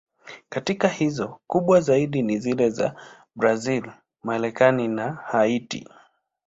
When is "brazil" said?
3.35-3.91